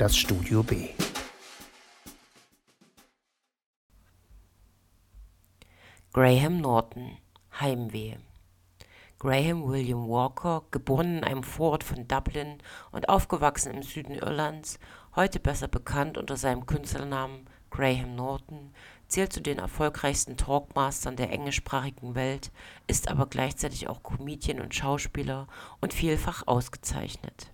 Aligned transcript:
das 0.00 0.16
Studio 0.16 0.62
B. 0.62 0.88
Graham 6.14 6.62
Norton 6.62 7.18
Heimweh 7.60 8.16
Graham 9.18 9.68
William 9.68 10.08
Walker, 10.08 10.62
geboren 10.70 11.18
in 11.18 11.24
einem 11.24 11.42
Vorort 11.42 11.84
von 11.84 12.08
Dublin 12.08 12.62
und 12.92 13.10
aufgewachsen 13.10 13.74
im 13.74 13.82
Süden 13.82 14.14
Irlands, 14.14 14.78
heute 15.16 15.38
besser 15.38 15.68
bekannt 15.68 16.16
unter 16.16 16.38
seinem 16.38 16.64
Künstlernamen 16.64 17.44
Graham 17.68 18.14
Norton, 18.16 18.72
zählt 19.06 19.34
zu 19.34 19.42
den 19.42 19.58
erfolgreichsten 19.58 20.38
Talkmastern 20.38 21.16
der 21.16 21.30
englischsprachigen 21.30 22.14
Welt, 22.14 22.50
ist 22.86 23.08
aber 23.08 23.26
gleichzeitig 23.26 23.86
auch 23.86 24.02
Comedian 24.02 24.62
und 24.62 24.74
Schauspieler 24.74 25.46
und 25.82 25.92
vielfach 25.92 26.46
ausgezeichnet. 26.46 27.52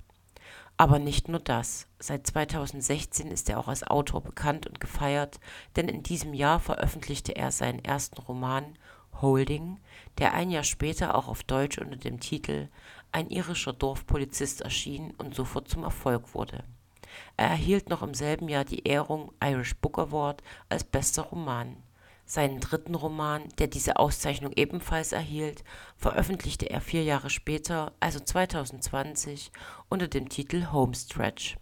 Aber 0.76 0.98
nicht 0.98 1.28
nur 1.28 1.40
das. 1.40 1.86
Seit 1.98 2.26
2016 2.26 3.30
ist 3.30 3.48
er 3.48 3.58
auch 3.58 3.68
als 3.68 3.82
Autor 3.82 4.22
bekannt 4.22 4.66
und 4.66 4.80
gefeiert, 4.80 5.40
denn 5.76 5.88
in 5.88 6.02
diesem 6.02 6.34
Jahr 6.34 6.60
veröffentlichte 6.60 7.34
er 7.34 7.50
seinen 7.50 7.84
ersten 7.84 8.20
Roman 8.20 8.76
Holding, 9.22 9.80
der 10.18 10.34
ein 10.34 10.50
Jahr 10.50 10.64
später 10.64 11.14
auch 11.14 11.28
auf 11.28 11.42
Deutsch 11.42 11.78
unter 11.78 11.96
dem 11.96 12.20
Titel 12.20 12.68
Ein 13.12 13.30
irischer 13.30 13.72
Dorfpolizist 13.72 14.60
erschien 14.60 15.12
und 15.16 15.34
sofort 15.34 15.68
zum 15.68 15.84
Erfolg 15.84 16.34
wurde 16.34 16.64
er 17.36 17.48
erhielt 17.48 17.88
noch 17.88 18.02
im 18.02 18.14
selben 18.14 18.48
Jahr 18.48 18.64
die 18.64 18.86
Ehrung 18.86 19.32
Irish 19.42 19.76
Book 19.76 19.98
Award 19.98 20.42
als 20.68 20.84
bester 20.84 21.22
Roman. 21.22 21.76
Seinen 22.28 22.58
dritten 22.58 22.96
Roman, 22.96 23.48
der 23.58 23.68
diese 23.68 23.96
Auszeichnung 23.96 24.52
ebenfalls 24.56 25.12
erhielt, 25.12 25.62
veröffentlichte 25.96 26.68
er 26.68 26.80
vier 26.80 27.04
Jahre 27.04 27.30
später, 27.30 27.92
also 28.00 28.18
2020, 28.18 29.52
unter 29.88 30.08
dem 30.08 30.28
Titel 30.28 30.72
Homestretch. 30.72 31.56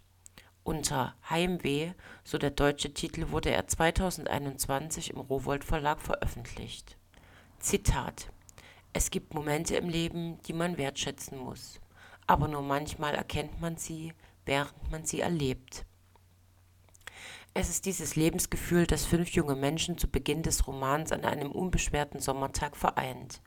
Unter 0.63 1.13
Heimweh, 1.29 1.91
so 2.23 2.39
der 2.39 2.49
deutsche 2.49 2.91
Titel, 2.95 3.29
wurde 3.29 3.51
er 3.51 3.67
2021 3.67 5.11
im 5.11 5.19
Rowohlt 5.19 5.63
Verlag 5.63 6.01
veröffentlicht. 6.01 6.97
Zitat 7.59 8.31
Es 8.91 9.11
gibt 9.11 9.35
Momente 9.35 9.75
im 9.75 9.87
Leben, 9.87 10.39
die 10.47 10.53
man 10.53 10.79
wertschätzen 10.79 11.37
muss, 11.37 11.79
aber 12.25 12.47
nur 12.47 12.63
manchmal 12.63 13.13
erkennt 13.13 13.61
man 13.61 13.77
sie, 13.77 14.13
während 14.45 14.91
man 14.91 15.05
sie 15.05 15.19
erlebt. 15.19 15.85
Es 17.57 17.69
ist 17.69 17.85
dieses 17.85 18.17
Lebensgefühl, 18.17 18.85
das 18.85 19.05
fünf 19.05 19.29
junge 19.29 19.55
Menschen 19.55 19.97
zu 19.97 20.09
Beginn 20.09 20.43
des 20.43 20.67
Romans 20.67 21.13
an 21.13 21.23
einem 21.23 21.53
unbeschwerten 21.53 22.19
Sommertag 22.19 22.75
vereint. 22.75 23.41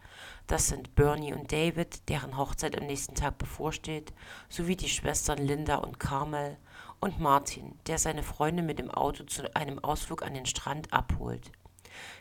Das 0.46 0.68
sind 0.68 0.94
Bernie 0.94 1.34
und 1.34 1.52
David, 1.52 2.08
deren 2.08 2.38
Hochzeit 2.38 2.80
am 2.80 2.86
nächsten 2.86 3.14
Tag 3.14 3.36
bevorsteht, 3.36 4.14
sowie 4.48 4.76
die 4.76 4.88
Schwestern 4.88 5.36
Linda 5.36 5.76
und 5.76 6.00
Carmel 6.00 6.56
und 7.00 7.20
Martin, 7.20 7.78
der 7.86 7.98
seine 7.98 8.22
Freunde 8.22 8.62
mit 8.62 8.78
dem 8.78 8.90
Auto 8.90 9.24
zu 9.24 9.54
einem 9.54 9.78
Ausflug 9.78 10.22
an 10.22 10.32
den 10.32 10.46
Strand 10.46 10.90
abholt. 10.90 11.52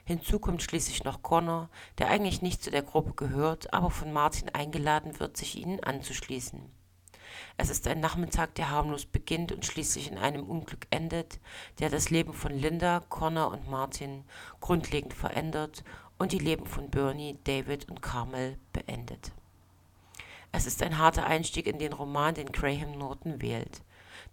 Hinzu 0.03 0.39
kommt 0.39 0.61
schließlich 0.61 1.05
noch 1.05 1.21
Connor, 1.21 1.69
der 1.99 2.09
eigentlich 2.09 2.41
nicht 2.41 2.61
zu 2.61 2.69
der 2.69 2.83
Gruppe 2.83 3.13
gehört, 3.13 3.73
aber 3.73 3.91
von 3.91 4.11
Martin 4.11 4.49
eingeladen 4.49 5.21
wird, 5.21 5.37
sich 5.37 5.55
ihnen 5.55 5.81
anzuschließen. 5.81 6.69
Es 7.57 7.69
ist 7.69 7.87
ein 7.87 7.99
Nachmittag, 7.99 8.55
der 8.55 8.69
harmlos 8.69 9.05
beginnt 9.05 9.51
und 9.51 9.65
schließlich 9.65 10.11
in 10.11 10.17
einem 10.17 10.43
Unglück 10.43 10.87
endet, 10.89 11.39
der 11.79 11.89
das 11.89 12.09
Leben 12.09 12.33
von 12.33 12.51
Linda, 12.51 13.01
Connor 13.09 13.51
und 13.51 13.69
Martin 13.69 14.23
grundlegend 14.59 15.13
verändert 15.13 15.83
und 16.17 16.31
die 16.31 16.39
Leben 16.39 16.65
von 16.65 16.89
Bernie, 16.89 17.37
David 17.43 17.89
und 17.89 18.01
Carmel 18.01 18.57
beendet. 18.73 19.31
Es 20.51 20.65
ist 20.65 20.81
ein 20.81 20.97
harter 20.97 21.25
Einstieg 21.25 21.67
in 21.67 21.77
den 21.77 21.93
Roman, 21.93 22.33
den 22.33 22.51
Graham 22.51 22.97
Norton 22.97 23.41
wählt. 23.41 23.81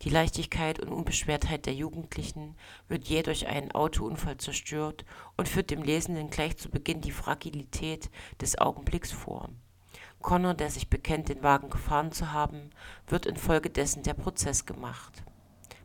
Die 0.03 0.11
Leichtigkeit 0.11 0.81
und 0.81 0.89
Unbeschwertheit 0.89 1.67
der 1.67 1.75
Jugendlichen 1.75 2.57
wird 2.89 3.07
je 3.07 3.23
durch 3.23 3.47
einen 3.47 3.73
Autounfall 3.73 4.39
zerstört 4.39 5.05
und 5.37 5.49
führt 5.49 5.71
dem 5.71 5.83
Lesenden 5.83 6.31
gleich 6.31 6.57
zu 6.57 6.71
Beginn 6.71 7.01
die 7.01 7.13
Fragilität 7.13 8.11
des 8.41 8.59
Augenblicks 8.59 9.13
vor. 9.13 9.51
Connor, 10.25 10.55
der 10.55 10.71
sich 10.71 10.89
bekennt, 10.89 11.29
den 11.29 11.43
Wagen 11.43 11.69
gefahren 11.69 12.11
zu 12.11 12.33
haben, 12.33 12.71
wird 13.07 13.27
infolgedessen 13.27 14.03
der 14.05 14.15
Prozess 14.15 14.65
gemacht. 14.65 15.23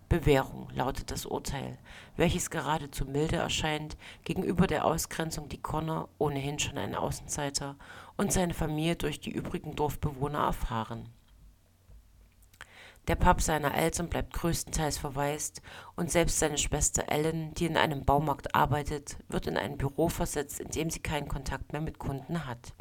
Bewährung 0.07 0.69
lautet 0.73 1.11
das 1.11 1.25
Urteil, 1.25 1.77
welches 2.15 2.49
geradezu 2.49 3.03
milde 3.03 3.35
erscheint 3.35 3.97
gegenüber 4.23 4.65
der 4.65 4.85
Ausgrenzung, 4.85 5.49
die 5.49 5.61
Connor, 5.61 6.07
ohnehin 6.19 6.57
schon 6.57 6.77
ein 6.77 6.95
Außenseiter, 6.95 7.75
und 8.15 8.31
seine 8.31 8.53
Familie 8.53 8.95
durch 8.95 9.19
die 9.19 9.31
übrigen 9.31 9.75
Dorfbewohner 9.75 10.39
erfahren. 10.39 11.09
Der 13.09 13.15
Pub 13.15 13.41
seiner 13.41 13.75
Eltern 13.75 14.07
bleibt 14.07 14.31
größtenteils 14.35 14.97
verwaist 14.97 15.61
und 15.97 16.11
selbst 16.11 16.39
seine 16.39 16.57
Schwester 16.57 17.09
Ellen, 17.09 17.53
die 17.55 17.65
in 17.65 17.75
einem 17.75 18.05
Baumarkt 18.05 18.55
arbeitet, 18.55 19.17
wird 19.27 19.47
in 19.47 19.57
ein 19.57 19.77
Büro 19.77 20.07
versetzt, 20.07 20.61
in 20.61 20.69
dem 20.69 20.89
sie 20.89 21.01
keinen 21.01 21.27
Kontakt 21.27 21.73
mehr 21.73 21.81
mit 21.81 21.99
Kunden 21.99 22.47
hat 22.47 22.73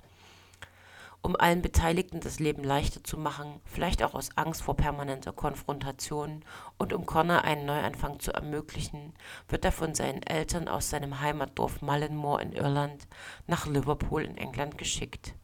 um 1.23 1.37
allen 1.37 1.63
Beteiligten 1.63 2.21
das 2.21 2.39
Leben 2.39 2.63
leichter 2.63 3.03
zu 3.03 3.19
machen, 3.19 3.61
vielleicht 3.65 4.03
auch 4.03 4.15
aus 4.15 4.31
Angst 4.37 4.63
vor 4.63 4.77
permanenter 4.77 5.33
Konfrontation 5.33 6.45
und 6.79 6.93
um 6.93 7.07
Connor 7.07 7.45
einen 7.45 7.67
Neuanfang 7.67 8.21
zu 8.21 8.33
ermöglichen, 8.33 9.13
wird 9.49 9.65
er 9.65 9.73
von 9.73 9.95
seinen 9.95 10.23
Eltern 10.23 10.69
aus 10.69 10.91
seinem 10.91 11.21
Heimatdorf 11.21 11.83
Mullenmore 11.83 12.43
in 12.43 12.53
Irland 12.53 13.07
nach 13.47 13.67
Liverpool 13.67 14.23
in 14.23 14.37
England 14.37 14.79
geschickt. 14.79 15.35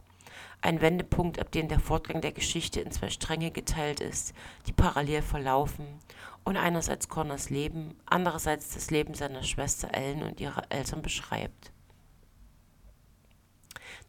Ein 0.60 0.80
Wendepunkt, 0.80 1.38
ab 1.38 1.52
dem 1.52 1.68
der 1.68 1.80
Fortgang 1.80 2.22
der 2.22 2.32
Geschichte 2.32 2.80
in 2.80 2.90
zwei 2.90 3.10
Stränge 3.10 3.50
geteilt 3.50 4.00
ist, 4.00 4.32
die 4.66 4.72
parallel 4.72 5.20
verlaufen 5.20 5.86
und 6.44 6.56
einerseits 6.56 7.08
Connors 7.08 7.50
Leben, 7.50 7.98
andererseits 8.06 8.72
das 8.72 8.90
Leben 8.90 9.12
seiner 9.12 9.42
Schwester 9.42 9.92
Ellen 9.92 10.22
und 10.22 10.40
ihrer 10.40 10.62
Eltern 10.70 11.02
beschreibt. 11.02 11.73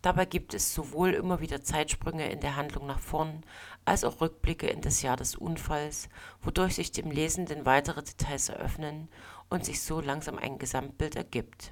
Dabei 0.05 0.25
gibt 0.25 0.53
es 0.53 0.75
sowohl 0.75 1.15
immer 1.15 1.39
wieder 1.39 1.63
Zeitsprünge 1.63 2.29
in 2.29 2.39
der 2.39 2.55
Handlung 2.55 2.85
nach 2.85 2.99
vorn, 2.99 3.43
als 3.85 4.03
auch 4.03 4.21
Rückblicke 4.21 4.67
in 4.67 4.81
das 4.81 5.01
Jahr 5.01 5.17
des 5.17 5.35
Unfalls, 5.35 6.09
wodurch 6.43 6.75
sich 6.75 6.91
dem 6.91 7.09
Lesenden 7.09 7.65
weitere 7.65 8.03
Details 8.03 8.49
eröffnen 8.49 9.09
und 9.49 9.65
sich 9.65 9.81
so 9.81 10.01
langsam 10.01 10.37
ein 10.37 10.59
Gesamtbild 10.59 11.15
ergibt. 11.15 11.71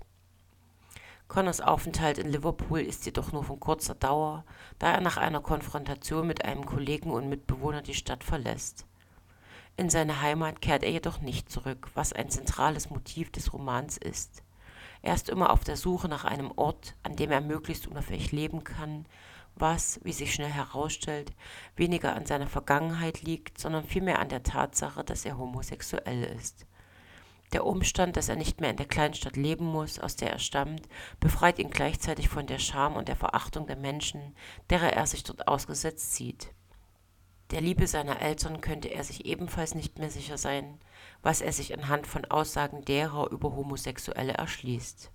Connors 1.27 1.61
Aufenthalt 1.61 2.17
in 2.17 2.31
Liverpool 2.31 2.79
ist 2.79 3.05
jedoch 3.05 3.33
nur 3.33 3.43
von 3.43 3.59
kurzer 3.59 3.93
Dauer, 3.93 4.45
da 4.79 4.91
er 4.91 5.01
nach 5.01 5.17
einer 5.17 5.41
Konfrontation 5.41 6.25
mit 6.25 6.43
einem 6.43 6.65
Kollegen 6.65 7.11
und 7.11 7.29
Mitbewohner 7.29 7.83
die 7.83 7.93
Stadt 7.93 8.23
verlässt. 8.23 8.87
In 9.77 9.91
seine 9.91 10.21
Heimat 10.21 10.59
kehrt 10.59 10.81
er 10.81 10.89
jedoch 10.89 11.21
nicht 11.21 11.51
zurück, 11.51 11.91
was 11.93 12.13
ein 12.13 12.31
zentrales 12.31 12.89
Motiv 12.89 13.31
des 13.31 13.53
Romans 13.53 13.97
ist. 13.97 14.41
Er 15.03 15.13
ist 15.13 15.27
immer 15.27 15.51
auf 15.51 15.65
der 15.65 15.75
Suche 15.75 16.07
nach 16.07 16.23
einem 16.23 16.51
Ort, 16.55 16.95
an 17.03 17.17
dem 17.17 17.29
er 17.29 17.41
möglichst 17.41 17.87
unauffällig 17.87 18.31
leben 18.31 18.63
kann, 18.63 19.05
was, 19.53 19.99
wie 20.03 20.13
sich 20.13 20.33
schnell 20.33 20.49
herausstellt, 20.49 21.33
weniger 21.75 22.15
an 22.15 22.25
seiner 22.25 22.47
Vergangenheit 22.47 23.21
liegt, 23.21 23.59
sondern 23.59 23.83
vielmehr 23.83 24.19
an 24.19 24.29
der 24.29 24.43
Tatsache, 24.43 25.03
dass 25.03 25.25
er 25.25 25.37
homosexuell 25.37 26.23
ist. 26.23 26.65
Der 27.51 27.65
Umstand, 27.65 28.15
dass 28.15 28.29
er 28.29 28.37
nicht 28.37 28.61
mehr 28.61 28.69
in 28.69 28.77
der 28.77 28.87
Kleinstadt 28.87 29.35
leben 29.35 29.65
muss, 29.65 29.99
aus 29.99 30.15
der 30.15 30.31
er 30.31 30.39
stammt, 30.39 30.87
befreit 31.19 31.59
ihn 31.59 31.69
gleichzeitig 31.69 32.29
von 32.29 32.47
der 32.47 32.57
Scham 32.57 32.95
und 32.95 33.09
der 33.09 33.17
Verachtung 33.17 33.67
der 33.67 33.75
Menschen, 33.75 34.35
derer 34.69 34.93
er 34.93 35.05
sich 35.05 35.23
dort 35.23 35.49
ausgesetzt 35.49 36.15
sieht. 36.15 36.53
Der 37.51 37.61
Liebe 37.61 37.87
seiner 37.87 38.21
Eltern 38.21 38.61
könnte 38.61 38.87
er 38.87 39.03
sich 39.03 39.25
ebenfalls 39.25 39.75
nicht 39.75 39.99
mehr 39.99 40.09
sicher 40.09 40.37
sein, 40.37 40.79
was 41.21 41.41
er 41.41 41.51
sich 41.51 41.73
anhand 41.73 42.07
von 42.07 42.25
Aussagen 42.25 42.83
derer 42.85 43.31
über 43.31 43.55
Homosexuelle 43.55 44.33
erschließt. 44.33 45.11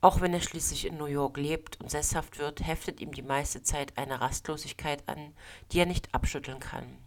Auch 0.00 0.20
wenn 0.20 0.34
er 0.34 0.40
schließlich 0.40 0.86
in 0.86 0.98
New 0.98 1.06
York 1.06 1.36
lebt 1.36 1.80
und 1.80 1.90
sesshaft 1.90 2.38
wird, 2.38 2.64
heftet 2.66 3.00
ihm 3.00 3.12
die 3.12 3.22
meiste 3.22 3.62
Zeit 3.62 3.96
eine 3.96 4.20
Rastlosigkeit 4.20 5.02
an, 5.08 5.34
die 5.72 5.80
er 5.80 5.86
nicht 5.86 6.14
abschütteln 6.14 6.60
kann. 6.60 6.98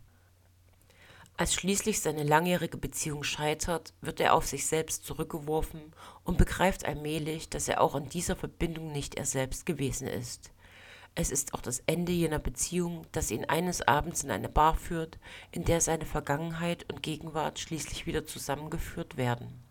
Als 1.38 1.54
schließlich 1.54 2.02
seine 2.02 2.24
langjährige 2.24 2.76
Beziehung 2.76 3.24
scheitert, 3.24 3.94
wird 4.02 4.20
er 4.20 4.34
auf 4.34 4.46
sich 4.46 4.66
selbst 4.68 5.06
zurückgeworfen 5.06 5.94
und 6.26 6.38
begreift 6.38 6.84
allmählich, 6.84 7.50
dass 7.50 7.70
er 7.70 7.80
auch 7.80 7.96
in 7.96 8.10
dieser 8.10 8.36
Verbindung 8.36 8.92
nicht 8.92 9.16
er 9.16 9.26
selbst 9.26 9.66
gewesen 9.66 10.08
ist. 10.08 10.52
Es 11.16 11.32
ist 11.32 11.54
auch 11.54 11.62
das 11.62 11.82
Ende 11.86 12.12
jener 12.12 12.40
Beziehung, 12.40 13.06
das 13.12 13.32
ihn 13.32 13.46
eines 13.46 13.82
Abends 13.82 14.24
in 14.24 14.32
eine 14.32 14.50
Bar 14.50 14.76
führt, 14.76 15.20
in 15.52 15.66
der 15.66 15.82
seine 15.82 16.06
Vergangenheit 16.06 16.92
und 16.92 17.04
Gegenwart 17.04 17.60
schließlich 17.60 18.06
wieder 18.06 18.26
zusammengeführt 18.26 19.18
werden. 19.18 19.62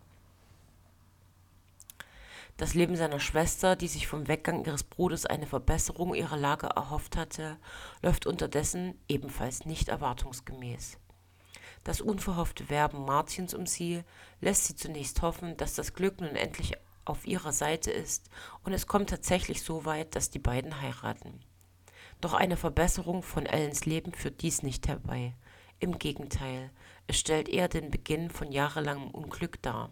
Das 2.59 2.73
Leben 2.73 2.97
seiner 2.97 3.21
Schwester, 3.21 3.77
die 3.77 3.87
sich 3.87 4.05
vom 4.05 4.27
Weggang 4.27 4.65
ihres 4.65 4.83
Bruders 4.83 5.25
eine 5.25 5.47
Verbesserung 5.47 6.13
ihrer 6.13 6.35
Lage 6.35 6.67
erhofft 6.67 7.15
hatte, 7.15 7.57
läuft 8.01 8.25
unterdessen 8.25 8.99
ebenfalls 9.07 9.65
nicht 9.65 9.87
erwartungsgemäß. 9.87 10.97
Das 11.85 12.01
unverhoffte 12.01 12.69
Werben 12.69 13.05
Martins 13.05 13.53
um 13.53 13.65
sie 13.65 14.03
lässt 14.41 14.65
sie 14.65 14.75
zunächst 14.75 15.21
hoffen, 15.21 15.55
dass 15.55 15.75
das 15.75 15.93
Glück 15.93 16.19
nun 16.19 16.35
endlich 16.35 16.73
auf 17.05 17.25
ihrer 17.27 17.53
Seite 17.53 17.91
ist 17.91 18.29
und 18.63 18.73
es 18.73 18.87
kommt 18.87 19.09
tatsächlich 19.09 19.63
so 19.63 19.85
weit, 19.85 20.15
dass 20.15 20.29
die 20.29 20.39
beiden 20.39 20.81
heiraten. 20.81 21.39
Doch 22.21 22.33
eine 22.33 22.57
Verbesserung 22.57 23.23
von 23.23 23.45
Ellens 23.45 23.85
Leben 23.85 24.13
führt 24.13 24.41
dies 24.41 24.63
nicht 24.63 24.87
herbei. 24.87 25.35
Im 25.79 25.97
Gegenteil, 25.97 26.71
es 27.07 27.17
stellt 27.17 27.47
eher 27.47 27.69
den 27.69 27.89
Beginn 27.89 28.29
von 28.29 28.51
jahrelangem 28.51 29.11
Unglück 29.11 29.61
dar. 29.61 29.91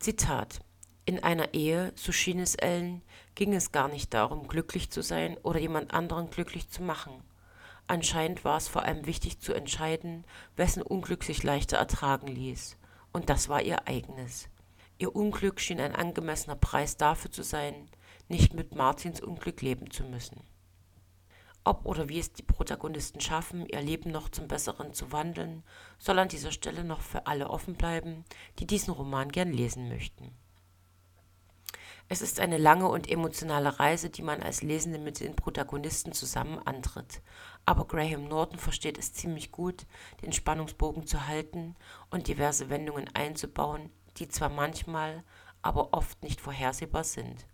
Zitat 0.00 0.60
in 1.04 1.22
einer 1.22 1.54
Ehe, 1.54 1.92
so 1.96 2.12
schien 2.12 2.38
es 2.38 2.54
Ellen, 2.54 3.02
ging 3.34 3.54
es 3.54 3.72
gar 3.72 3.88
nicht 3.88 4.14
darum, 4.14 4.46
glücklich 4.46 4.90
zu 4.90 5.02
sein 5.02 5.36
oder 5.38 5.58
jemand 5.58 5.92
anderen 5.92 6.30
glücklich 6.30 6.68
zu 6.68 6.82
machen. 6.82 7.12
Anscheinend 7.86 8.44
war 8.44 8.56
es 8.56 8.68
vor 8.68 8.84
allem 8.84 9.06
wichtig 9.06 9.40
zu 9.40 9.52
entscheiden, 9.52 10.24
wessen 10.54 10.82
Unglück 10.82 11.24
sich 11.24 11.42
leichter 11.42 11.78
ertragen 11.78 12.28
ließ. 12.28 12.76
Und 13.12 13.28
das 13.28 13.48
war 13.48 13.62
ihr 13.62 13.88
eigenes. 13.88 14.48
Ihr 15.00 15.16
Unglück 15.16 15.60
schien 15.60 15.80
ein 15.80 15.96
angemessener 15.96 16.56
Preis 16.56 16.98
dafür 16.98 17.30
zu 17.30 17.42
sein, 17.42 17.88
nicht 18.28 18.52
mit 18.52 18.74
Martins 18.74 19.22
Unglück 19.22 19.62
leben 19.62 19.90
zu 19.90 20.04
müssen. 20.04 20.42
Ob 21.64 21.86
oder 21.86 22.10
wie 22.10 22.18
es 22.18 22.34
die 22.34 22.42
Protagonisten 22.42 23.18
schaffen, 23.18 23.64
ihr 23.66 23.80
Leben 23.80 24.10
noch 24.10 24.28
zum 24.28 24.46
Besseren 24.46 24.92
zu 24.92 25.10
wandeln, 25.10 25.62
soll 25.98 26.18
an 26.18 26.28
dieser 26.28 26.52
Stelle 26.52 26.84
noch 26.84 27.00
für 27.00 27.26
alle 27.26 27.48
offen 27.48 27.76
bleiben, 27.76 28.26
die 28.58 28.66
diesen 28.66 28.92
Roman 28.92 29.32
gern 29.32 29.54
lesen 29.54 29.88
möchten. 29.88 30.36
Es 32.10 32.20
ist 32.20 32.38
eine 32.38 32.58
lange 32.58 32.88
und 32.88 33.08
emotionale 33.08 33.78
Reise, 33.80 34.10
die 34.10 34.22
man 34.22 34.42
als 34.42 34.62
Lesende 34.62 34.98
mit 34.98 35.20
den 35.20 35.34
Protagonisten 35.34 36.12
zusammen 36.12 36.58
antritt. 36.58 37.22
Aber 37.64 37.86
Graham 37.86 38.28
Norton 38.28 38.58
versteht 38.58 38.98
es 38.98 39.14
ziemlich 39.14 39.50
gut, 39.50 39.86
den 40.20 40.32
Spannungsbogen 40.32 41.06
zu 41.06 41.26
halten 41.26 41.74
und 42.10 42.26
diverse 42.26 42.68
Wendungen 42.68 43.08
einzubauen, 43.14 43.90
die 44.16 44.28
zwar 44.28 44.48
manchmal, 44.48 45.24
aber 45.62 45.92
oft 45.92 46.22
nicht 46.22 46.40
vorhersehbar 46.40 47.04
sind. 47.04 47.46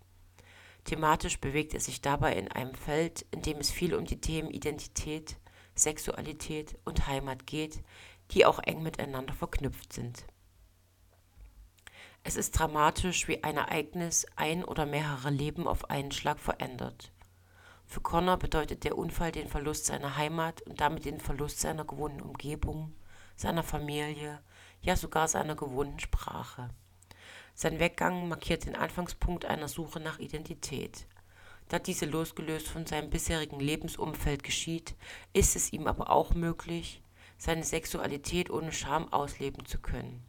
Thematisch 0.84 1.40
bewegt 1.40 1.74
er 1.74 1.80
sich 1.80 2.00
dabei 2.00 2.34
in 2.34 2.50
einem 2.50 2.74
Feld, 2.74 3.26
in 3.32 3.42
dem 3.42 3.58
es 3.58 3.70
viel 3.70 3.94
um 3.94 4.04
die 4.04 4.20
Themen 4.20 4.50
Identität, 4.50 5.36
Sexualität 5.74 6.78
und 6.84 7.06
Heimat 7.06 7.46
geht, 7.46 7.82
die 8.30 8.46
auch 8.46 8.60
eng 8.60 8.82
miteinander 8.82 9.34
verknüpft 9.34 9.92
sind. 9.92 10.24
Es 12.22 12.36
ist 12.36 12.58
dramatisch, 12.58 13.28
wie 13.28 13.44
ein 13.44 13.56
Ereignis 13.56 14.26
ein 14.34 14.64
oder 14.64 14.86
mehrere 14.86 15.30
Leben 15.30 15.68
auf 15.68 15.90
einen 15.90 16.10
Schlag 16.10 16.40
verändert. 16.40 17.12
Für 17.84 18.00
Connor 18.00 18.36
bedeutet 18.36 18.82
der 18.82 18.98
Unfall 18.98 19.30
den 19.30 19.46
Verlust 19.48 19.86
seiner 19.86 20.16
Heimat 20.16 20.62
und 20.62 20.80
damit 20.80 21.04
den 21.04 21.20
Verlust 21.20 21.60
seiner 21.60 21.84
gewohnten 21.84 22.20
Umgebung, 22.20 22.92
seiner 23.36 23.62
Familie, 23.62 24.40
ja 24.80 24.96
sogar 24.96 25.28
seiner 25.28 25.54
gewohnten 25.54 26.00
Sprache. 26.00 26.70
Sein 27.54 27.78
Weggang 27.78 28.28
markiert 28.28 28.66
den 28.66 28.76
Anfangspunkt 28.76 29.44
einer 29.44 29.68
Suche 29.68 30.00
nach 30.00 30.18
Identität. 30.18 31.06
Da 31.68 31.78
diese 31.78 32.06
losgelöst 32.06 32.68
von 32.68 32.86
seinem 32.86 33.10
bisherigen 33.10 33.60
Lebensumfeld 33.60 34.42
geschieht, 34.42 34.94
ist 35.32 35.56
es 35.56 35.72
ihm 35.72 35.86
aber 35.86 36.10
auch 36.10 36.34
möglich, 36.34 37.02
seine 37.38 37.64
Sexualität 37.64 38.50
ohne 38.50 38.72
Scham 38.72 39.12
ausleben 39.12 39.66
zu 39.66 39.78
können. 39.78 40.22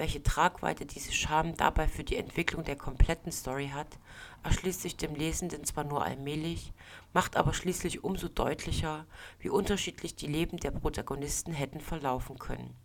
Welche 0.00 0.22
Tragweite 0.22 0.86
diese 0.86 1.12
Scham 1.12 1.58
dabei 1.58 1.86
für 1.86 2.04
die 2.04 2.16
Entwicklung 2.16 2.64
der 2.64 2.76
kompletten 2.76 3.30
Story 3.32 3.68
hat, 3.68 3.98
erschließt 4.42 4.80
sich 4.80 4.96
dem 4.96 5.14
Lesenden 5.14 5.62
zwar 5.64 5.84
nur 5.84 6.02
allmählich, 6.02 6.72
macht 7.12 7.36
aber 7.36 7.52
schließlich 7.52 8.02
umso 8.02 8.28
deutlicher, 8.28 9.04
wie 9.40 9.50
unterschiedlich 9.50 10.16
die 10.16 10.26
Leben 10.26 10.56
der 10.56 10.70
Protagonisten 10.70 11.52
hätten 11.52 11.80
verlaufen 11.80 12.38
können. 12.38 12.78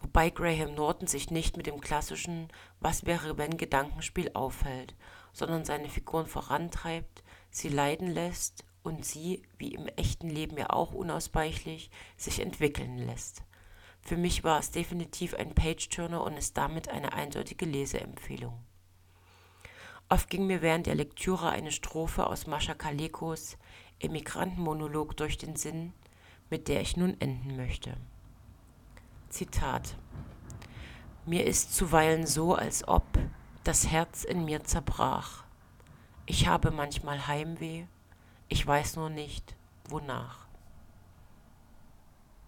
Wobei 0.00 0.28
Graham 0.28 0.74
Norton 0.74 1.08
sich 1.08 1.30
nicht 1.30 1.56
mit 1.56 1.66
dem 1.66 1.80
klassischen 1.80 2.48
Was 2.78 3.06
wäre 3.06 3.38
wenn 3.38 3.56
Gedankenspiel 3.56 4.32
aufhält, 4.34 4.94
sondern 5.32 5.64
seine 5.64 5.88
Figuren 5.88 6.26
vorantreibt, 6.26 7.24
sie 7.48 7.70
leiden 7.70 8.08
lässt 8.08 8.66
und 8.82 9.02
sie, 9.02 9.44
wie 9.56 9.72
im 9.72 9.86
echten 9.96 10.28
Leben 10.28 10.58
ja 10.58 10.68
auch 10.68 10.92
unausweichlich, 10.92 11.90
sich 12.18 12.40
entwickeln 12.40 12.98
lässt. 12.98 13.44
Für 14.08 14.16
mich 14.16 14.42
war 14.42 14.58
es 14.58 14.70
definitiv 14.70 15.34
ein 15.34 15.54
Page-Turner 15.54 16.24
und 16.24 16.38
ist 16.38 16.56
damit 16.56 16.88
eine 16.88 17.12
eindeutige 17.12 17.66
Leseempfehlung. 17.66 18.58
Oft 20.08 20.30
ging 20.30 20.46
mir 20.46 20.62
während 20.62 20.86
der 20.86 20.94
Lektüre 20.94 21.50
eine 21.50 21.70
Strophe 21.70 22.26
aus 22.26 22.46
Mascha 22.46 22.72
Kalekos 22.72 23.58
Emigrantenmonolog 24.00 25.14
durch 25.14 25.36
den 25.36 25.56
Sinn, 25.56 25.92
mit 26.48 26.68
der 26.68 26.80
ich 26.80 26.96
nun 26.96 27.20
enden 27.20 27.54
möchte. 27.56 27.98
Zitat 29.28 29.94
Mir 31.26 31.44
ist 31.44 31.76
zuweilen 31.76 32.26
so, 32.26 32.54
als 32.54 32.88
ob 32.88 33.04
das 33.62 33.88
Herz 33.88 34.24
in 34.24 34.46
mir 34.46 34.64
zerbrach. 34.64 35.44
Ich 36.24 36.46
habe 36.46 36.70
manchmal 36.70 37.26
Heimweh, 37.26 37.84
ich 38.48 38.66
weiß 38.66 38.96
nur 38.96 39.10
nicht, 39.10 39.54
wonach. 39.86 40.47